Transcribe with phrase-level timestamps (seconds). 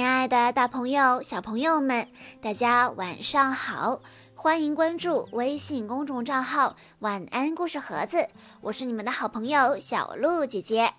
[0.00, 2.08] 亲爱的，大朋友、小朋友们，
[2.40, 4.00] 大家晚上好！
[4.34, 8.26] 欢迎关注微信公众账号“晚安故事盒子”，
[8.62, 10.94] 我是你们的好朋友小鹿姐姐。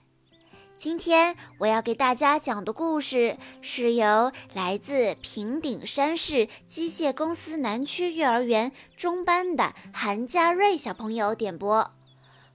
[0.77, 11.89] 今天我要给大家讲的故事是由来自平顶山市机械公司南区幼儿园中班的韩佳瑞小朋友点播。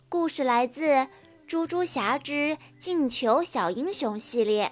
[0.09, 0.85] 故事来自
[1.49, 4.71] 《猪猪侠之进球小英雄》系列。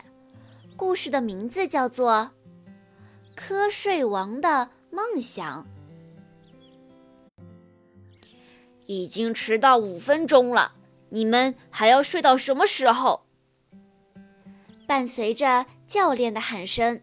[0.76, 2.30] 故事的名字叫做
[3.40, 5.64] 《瞌睡王的梦想》。
[8.86, 10.72] 已经迟到五分钟了，
[11.10, 13.22] 你们还要睡到什么时候？
[14.86, 17.00] 伴随着教练的喊声，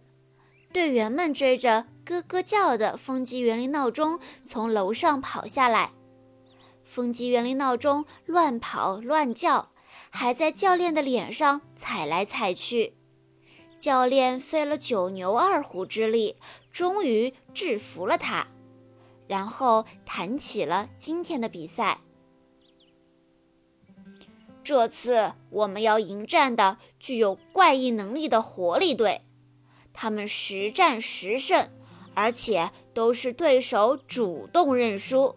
[0.72, 5.92] 队员们追着咯咯叫的风机园林闹钟从楼上跑下来。
[6.84, 9.72] 风机园林闹钟乱跑乱叫，
[10.10, 12.96] 还在教练的脸上踩来踩去。
[13.82, 16.36] 教练费了九牛二虎之力，
[16.72, 18.46] 终于制服了他，
[19.28, 22.00] 然后谈起了今天的比赛。
[24.64, 29.24] 这次我们要迎战的具有怪异能力的活力队，
[29.92, 31.68] 他们十战十胜，
[32.14, 35.36] 而且都是对手主动认输。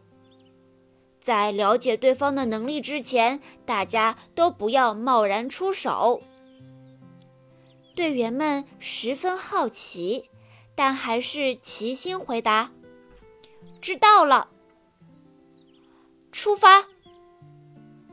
[1.18, 6.20] 在了解对方的能力之前，大家都不要贸然出手。
[7.94, 10.28] 队员们十分好奇，
[10.74, 12.72] 但还是齐心回答
[13.80, 14.48] ：“知道了。”
[16.32, 16.86] 出发！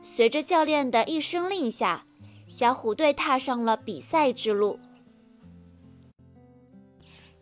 [0.04, 2.06] 随着教练的一声令下，
[2.48, 4.80] 小虎队踏上了比赛之路。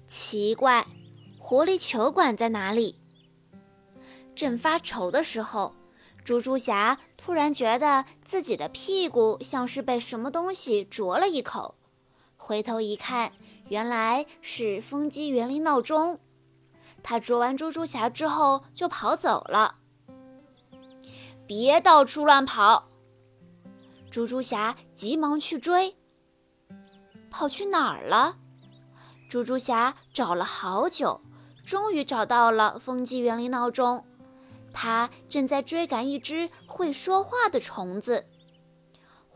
[0.08, 0.88] 奇怪，
[1.38, 2.96] 活力球馆在哪里？
[4.34, 5.76] 正发愁的时候，
[6.24, 11.76] 猪猪侠突然觉得自己的屁股像是被什么东西啄了一口。
[12.50, 13.32] 回头一看，
[13.68, 16.20] 原来是风机园林闹钟。
[17.04, 19.76] 他捉完猪猪侠之后就跑走了。
[21.46, 22.88] 别到处乱跑！
[24.10, 25.96] 猪猪侠急忙去追。
[27.30, 28.38] 跑去哪儿了？
[29.30, 31.22] 猪猪侠找了好久，
[31.64, 34.04] 终于找到了风机园林闹钟。
[34.74, 38.26] 他正在追赶一只会说话的虫子。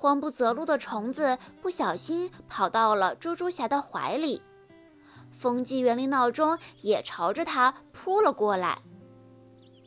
[0.03, 4.41] 慌不择路的虫子不小心跑到了猪猪侠的怀里，
[5.31, 8.79] 风机园林闹钟也朝着他扑了过来。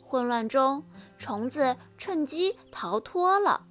[0.02, 0.86] 混乱中，
[1.18, 3.66] 虫子趁机逃脱了。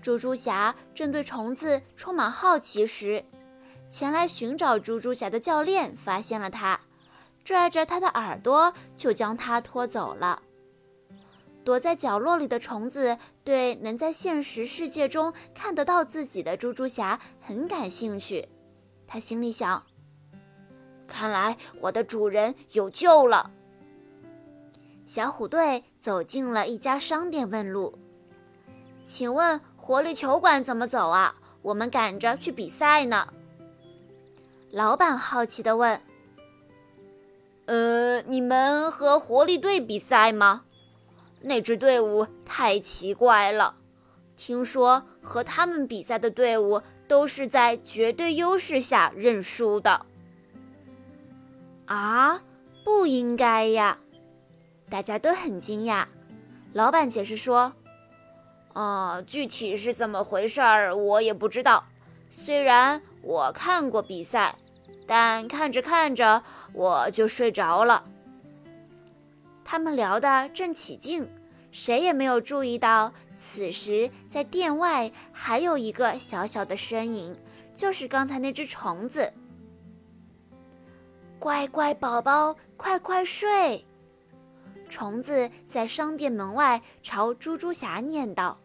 [0.00, 3.22] 猪猪侠正对虫子充满好奇时，
[3.86, 6.80] 前来寻找猪猪侠的教练发现了他，
[7.44, 10.40] 拽着他的耳朵就将他拖走了。
[11.64, 18.48] 躲在角落里的虫子对能在现实世界中看得到自己的猪猪侠很感兴趣，
[19.06, 19.84] 他心里想：
[21.06, 23.50] 看来我的主人有救了。
[25.04, 27.98] 小虎队走进了一家商店，问路
[29.04, 31.34] ：“请问活力球馆怎么走啊？
[31.62, 33.26] 我们赶着去比赛呢。”
[34.70, 36.00] 老板好奇地问
[37.66, 40.64] ：“呃，你们和活力队比赛吗？”
[41.42, 43.74] 那支队伍太奇怪了，
[44.36, 50.06] 听说和他们比赛的队伍都是在绝对优势下认输的。
[51.86, 52.42] 啊，
[52.84, 53.98] 不应该呀！
[54.88, 56.06] 大家都很惊讶。
[56.72, 57.72] 老板解释说
[58.74, 61.84] ：“啊，具体是怎么回事儿我也不知道。
[62.30, 64.56] 虽然我看过比赛，
[65.06, 68.04] 但看着看着我就睡着了。”
[69.70, 71.30] 他们聊得正起劲，
[71.70, 77.38] 谁也没有注意到，此时在店外还有一个小小的身影，
[77.72, 79.32] 就是刚才那只虫子。
[81.38, 83.86] 乖乖宝宝，快快睡！
[84.88, 88.58] 虫子在商店门外朝猪猪侠念道。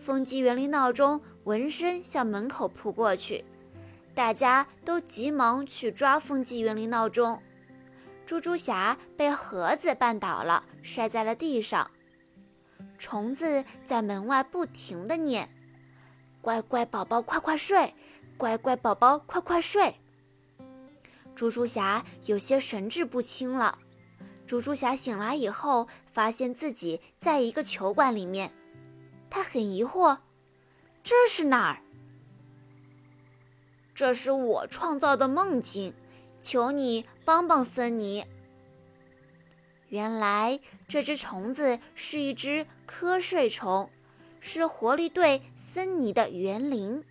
[0.00, 3.44] 风机园林闹钟闻声向门口扑过去，
[4.14, 7.42] 大家都急忙去抓风机园林闹钟。
[8.26, 11.90] 猪猪侠被盒子绊倒了，摔在了地上。
[12.98, 15.50] 虫子在门外不停地念
[16.40, 17.94] ：“乖乖宝宝，快快睡！
[18.38, 19.96] 乖乖宝宝，快快睡！”
[21.36, 23.78] 猪猪侠有些神志不清了。
[24.46, 28.52] 猪猪侠醒来以后，发现自己在一个球馆里面，
[29.28, 30.18] 他很疑惑
[31.04, 31.82] ：“这是哪儿
[33.94, 35.94] ？”“这是我创造的梦境。”
[36.44, 38.26] 求你帮帮森尼。
[39.88, 43.88] 原来这只虫子是一只瞌睡虫，
[44.40, 47.02] 是活力队森尼的园灵。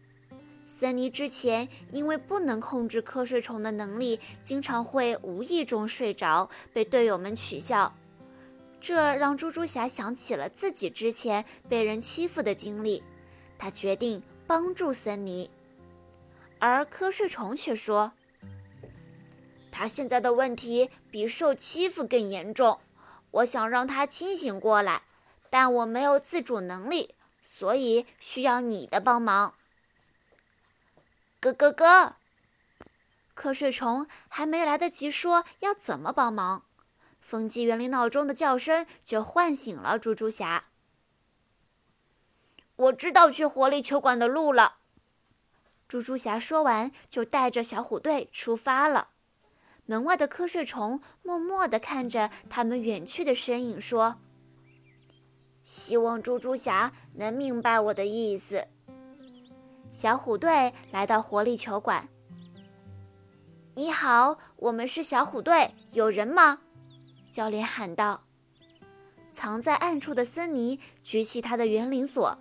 [0.68, 7.96] 森尼之前因为不能控制瞌睡虫的能力，经常会无意中睡着，被队友们取笑。
[8.80, 13.02] 这让猪猪侠想起了自己之前被人欺负的经历，
[13.58, 15.50] 他决定帮助森尼。
[16.60, 18.14] 而瞌睡虫却说
[19.76, 22.80] ：“他现在的问题比受欺负更严重，
[23.32, 25.02] 我想让他清醒过来，
[25.50, 29.56] 但我没有自主能力，所以需要你的帮忙。”
[31.42, 32.18] 咯咯咯！
[33.36, 36.66] 瞌睡虫还没来得及说要怎么帮忙，
[37.20, 40.66] 风机园林闹钟的叫声就唤醒了猪猪侠。
[42.76, 44.76] 我知道去活力球馆的路了。
[45.88, 49.10] 猪猪侠说完，就带着小虎队出发了。
[49.86, 54.16] 门外的瞌睡虫默默地看着他们远去的身影，说
[55.64, 58.68] ：“希望猪猪侠能明白我的意思。”
[59.92, 62.08] 小虎队来到活力球馆。
[63.76, 66.62] “你好，我们是小虎队，有人吗？”
[67.30, 68.24] 教练喊道。
[69.34, 72.38] 藏在暗处的森尼举起他的园林锁，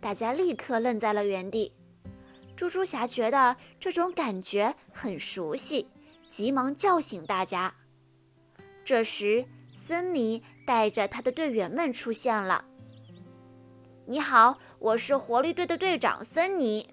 [0.00, 1.72] 大家立刻愣在了原地。
[2.56, 5.88] 猪猪侠觉得这种感觉很熟悉，
[6.32, 7.74] 急忙叫醒大家。
[8.86, 9.44] 这时，
[9.74, 12.64] 森尼带着他的队员们出现了。
[14.08, 16.88] “你好，我是活力队的队长森尼。”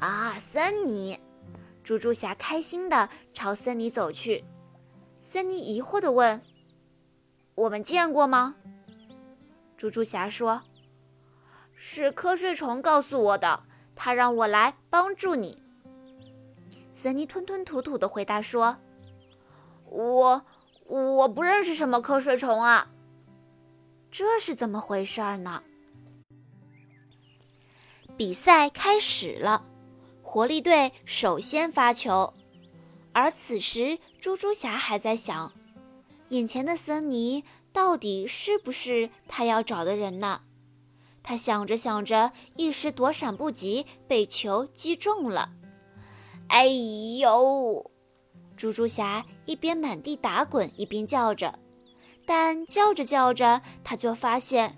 [0.00, 1.20] 啊，森尼！
[1.84, 4.44] 猪猪侠开心地朝森尼走去。
[5.20, 6.42] 森尼疑惑地问
[7.54, 8.56] ：“我们见过吗？”
[9.78, 10.62] 猪猪侠说
[11.72, 13.62] ：“是瞌睡虫告诉我的。”
[13.94, 15.61] 他让我来帮助你。
[17.02, 18.76] 森尼吞吞吐吐地回答说
[19.90, 20.44] ：“我
[20.86, 22.86] 我不认识什么瞌睡虫啊。”
[24.12, 25.64] 这是怎么回事呢？
[28.16, 29.66] 比赛开始了，
[30.22, 32.34] 活力队首先发球，
[33.12, 35.52] 而此时猪猪侠还在想：
[36.28, 40.42] 眼前的森尼到底是不是他要找的人呢？
[41.24, 45.50] 他想着想着，一时躲闪不及，被球击中了。
[46.52, 47.90] 哎呦！
[48.58, 51.58] 猪猪侠一边满地打滚，一边叫着。
[52.26, 54.76] 但叫着叫着，他就发现，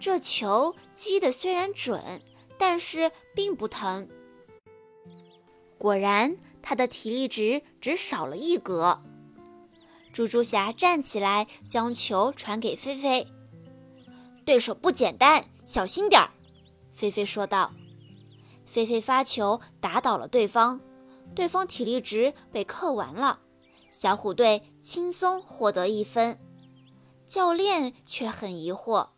[0.00, 2.20] 这球击的虽然准，
[2.58, 4.08] 但是并不疼。
[5.78, 9.00] 果然，他的体力值只少了一格。
[10.12, 13.28] 猪猪侠站起来，将球传给菲菲。
[14.44, 15.44] 对手不简单。
[15.64, 16.30] 小心点儿，
[16.92, 17.70] 菲菲说道。
[18.66, 20.80] 菲菲发球打倒了对方，
[21.34, 23.40] 对方体力值被扣完了，
[23.90, 26.38] 小虎队轻松获得一分。
[27.26, 29.08] 教练却很疑惑，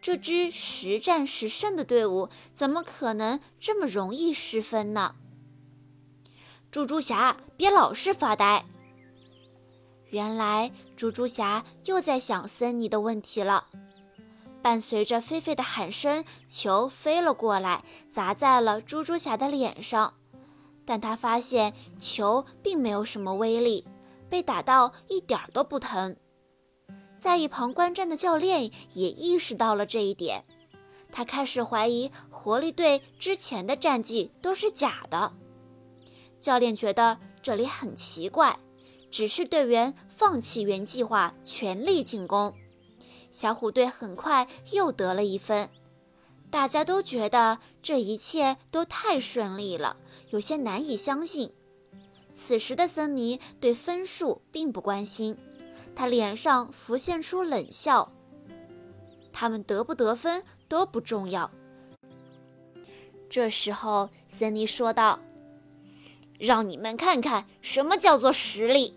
[0.00, 5.14] 这支实战实胜的队伍怎么可能这么容易失分呢？
[6.70, 8.64] 猪猪侠，别老是发呆。
[10.10, 13.66] 原来猪猪侠又在想森尼的问题了。
[14.62, 20.14] 伴随着菲菲的喊声，球飞了过来，砸在了猪猪侠的脸上。
[20.86, 23.86] 但他发现球并没有什么威力，
[24.28, 26.16] 被打到一点都不疼。
[27.18, 30.44] 在一旁观战的教练也意识到了这一点，
[31.10, 35.32] 他开始怀疑活力队之前的战绩都是假的。
[36.38, 38.58] 教练觉得这里很奇怪，
[39.10, 42.52] 只是队员放弃原计划，全力进攻。
[43.30, 45.70] 小虎队很快又得了一分，
[46.54, 49.96] 大家都觉得这一切都太顺利了，
[50.30, 51.52] 有些难以相信。
[52.32, 55.36] 此时的森尼对分数并不关心，
[55.96, 58.12] 他脸上浮现出冷笑。
[59.32, 61.50] 他们得不得分都不重要。
[63.28, 65.18] 这时候，森尼说道
[66.38, 68.94] ：“让你们看看什么叫做实力。”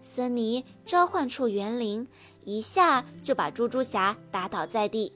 [0.00, 2.06] 森尼召唤出园灵。
[2.44, 5.12] 一下就把猪猪侠打倒在地。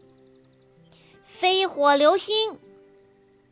[1.32, 2.58] 飞火流星，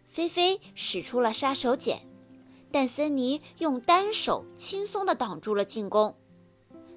[0.08, 2.00] 菲菲使出了杀手锏，
[2.70, 6.14] 但森尼用单手轻松地挡住了进攻。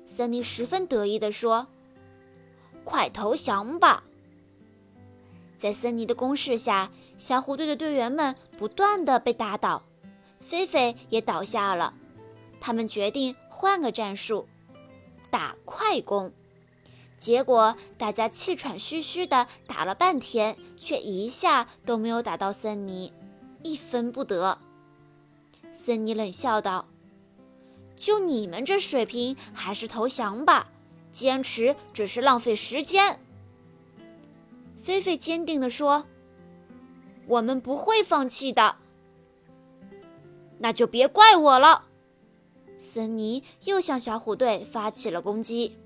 [0.05, 1.67] 森尼十分得意地说
[2.83, 4.03] ：“快投降吧！”
[5.55, 9.83] 在森尼的攻势下，小虎队的队员们不断地被打倒，
[10.41, 11.93] 菲菲也倒下了。
[12.59, 14.47] 他们决定换个战术，
[15.29, 16.33] 打快攻。
[17.21, 23.13] 结果大家气喘吁吁地打了半天，却一下都没有打到森尼，
[23.63, 24.57] 一分不得。
[25.71, 26.87] 森尼冷笑道
[27.95, 30.67] ：“就你们这水平，还是投降吧，
[31.11, 33.19] 坚持只是浪费时间。”
[34.81, 36.07] 菲菲坚定地说
[37.27, 38.77] ：“我们不会放弃的。
[40.57, 41.85] 那就别怪我了。
[42.79, 45.77] 森尼又向小虎队发起了攻击，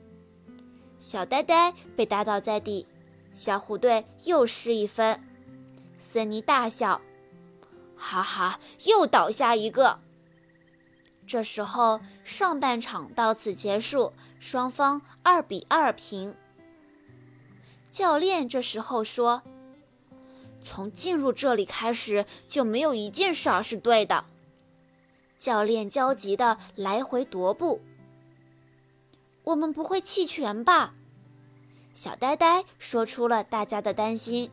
[1.06, 2.88] 小呆呆被打倒在地，
[3.32, 5.22] 小虎队又失一分。
[6.00, 7.00] 森尼大笑
[7.96, 10.00] ：“哈哈，又倒下一个。”
[11.28, 16.34] 这时候，上半场到此结束，双方二比二平。
[17.92, 19.44] 教练这时候说
[20.60, 24.26] ：“从进入这里开始，就没有一件事儿是对的。”
[25.38, 27.80] 教练焦急地来回踱步。
[29.46, 30.94] 我们不会弃权吧？
[31.94, 34.52] 小呆呆说出了大家的担心。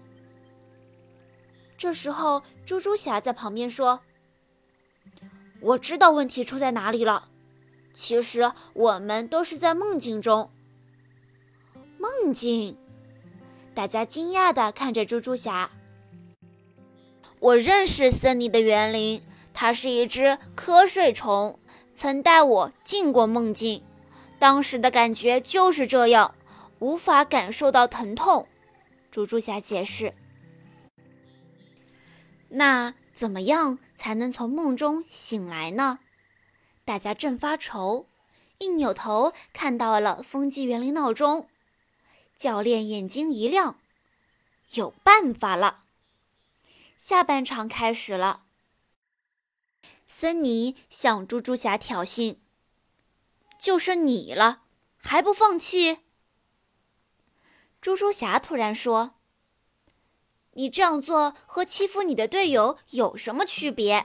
[1.77, 4.01] 这时候，猪猪侠在旁边说。
[5.61, 7.29] 我知道问题出在哪里了。
[7.95, 10.51] 其实我们都是在梦境中。
[11.99, 12.77] 梦境？
[13.75, 15.71] 大家惊讶地看着猪猪侠。
[17.39, 19.23] 我认识森尼的园灵，
[19.55, 21.59] 它是一只瞌睡虫，
[21.95, 23.83] 曾带我进过梦境。
[24.43, 26.35] 当时的感觉就是这样，
[26.81, 28.49] 无法感受到疼痛。
[29.09, 30.15] 猪猪侠解释。
[32.49, 32.95] 那？
[33.13, 36.01] 怎么样才能从梦中醒来呢？
[36.85, 38.09] 大家正发愁，
[38.59, 41.49] 一扭头看到了风纪园林闹钟。
[42.37, 43.79] 教练眼睛一亮，
[44.73, 45.85] 有办法了。
[46.97, 48.43] 下半场开始了。
[50.09, 52.39] 森尼向猪猪侠挑衅
[53.63, 54.63] ：“就剩你了，
[54.97, 55.99] 还不放弃？”
[57.81, 59.15] 猪猪侠突然说。
[60.55, 64.05] 你这样做和欺负你的队友有什么区别？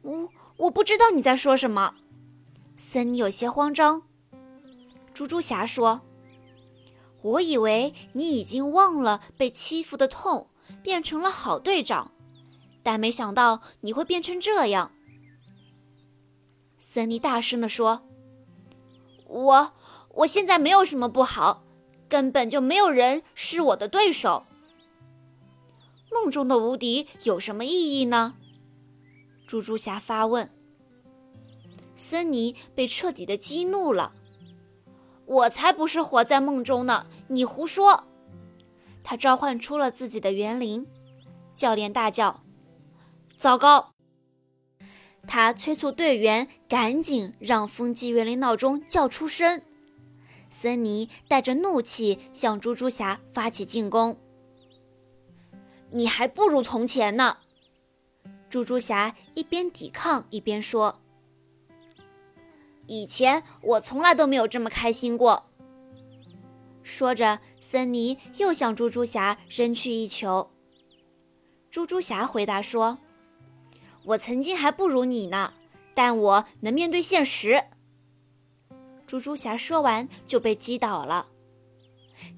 [0.00, 1.94] 我我不知道你在说什么。
[2.76, 4.02] 森尼有些慌张。
[5.14, 6.00] 猪猪侠说
[7.22, 10.48] ：“我以为你已经忘了被欺负的痛，
[10.82, 12.10] 变成了好队长，
[12.82, 14.90] 但没想到你会变成这样。”
[16.94, 18.02] 森尼大声地说
[19.24, 19.72] ：“我
[20.10, 21.64] 我现在没有什么不好。”
[22.06, 24.44] 根本就没有人是我的对手。
[26.10, 28.34] 梦中的无敌有什么意义呢？
[29.46, 30.50] 猪猪侠发问。
[31.96, 34.12] 森尼被彻底的激怒了。
[35.24, 37.06] 我才不是活在梦中呢！
[37.28, 38.04] 你胡说！
[39.02, 40.86] 他召唤出了自己的园灵。
[41.54, 42.42] 教练大叫
[43.38, 43.91] ：“糟糕！”
[45.26, 49.62] 他催促队员赶紧让风纪园林闹钟叫出声。
[50.50, 54.18] 森尼带着怒气向猪猪侠发起进攻。
[55.90, 57.38] 你还不如从前呢！
[58.50, 61.00] 猪猪侠一边抵抗一边说
[62.86, 65.50] ：“以前我从来都没有这么开心过。”
[66.82, 70.50] 说着，森尼又向猪猪侠扔去一球。
[71.70, 72.98] 猪猪侠回答说
[74.04, 75.54] ：“我曾经还不如你呢，
[75.94, 77.64] 但我能面对现实。”
[79.06, 81.28] 猪猪侠说完就被击倒了。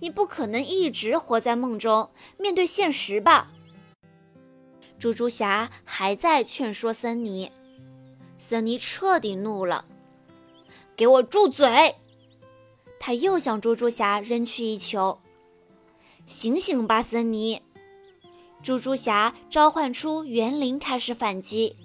[0.01, 3.53] 你不可能一直活在梦中，面对现实吧？
[4.99, 7.53] 猪猪侠还在劝说森尼，
[8.37, 9.85] 森尼彻底怒了
[10.97, 11.97] ：“给我住嘴！”
[12.99, 15.19] 他又向猪猪侠扔去一球。
[16.25, 17.61] 醒醒吧，森尼！
[18.65, 21.77] 猪猪侠召唤出园林，开始反击。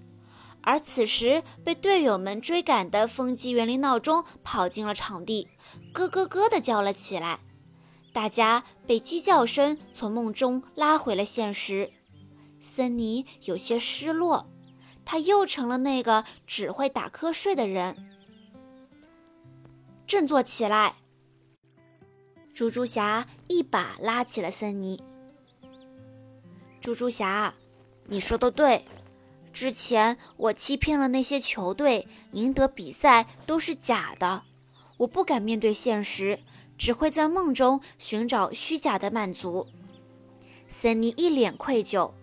[0.62, 5.50] 而此时，被队友们追赶的风机园林闹钟跑进了场地，
[5.92, 7.42] 咯咯咯地叫了起来。
[8.14, 11.92] 大家被鸡叫声从梦中拉回了现实。
[12.62, 14.50] 森尼有些失落，
[15.04, 18.10] 他又成了那个只会打瞌睡的人。
[20.08, 20.96] 振作起来！
[22.54, 25.04] 猪猪侠一把拉起了森尼。
[26.82, 27.54] 猪猪侠，
[28.06, 28.84] 你说的对。
[29.52, 34.44] 之前我欺骗了那些球队，赢得比赛都是假的。
[34.98, 36.40] 我不敢面对现实，
[36.78, 39.68] 只会在梦中寻找虚假的满足。
[40.68, 42.14] 森尼一脸愧疚。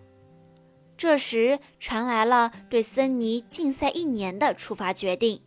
[0.95, 5.41] 这时传来了对森尼禁赛一年的处罚决定。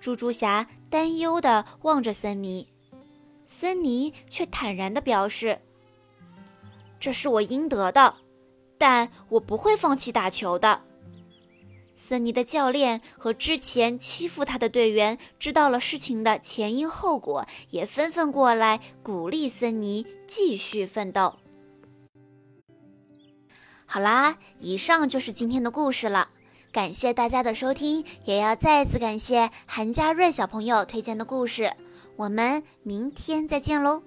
[0.00, 2.72] 猪猪侠担忧地望着森尼，
[3.46, 5.60] 森尼却坦然地表示
[6.98, 8.16] ：“这是我应得的。”
[8.80, 10.82] 但我不会放弃打球的。
[11.96, 21.34] 森尼的教练和之前欺负他的队员知道了事情的前因后果，也纷纷过来鼓励森尼继续奋斗。
[23.84, 26.28] 好啦，以上就是今天的故事了，
[26.70, 31.72] 感谢大家的收听，也要再次感谢韩佳瑞小朋友推荐的故事。
[32.16, 34.02] 我们明天再见喽！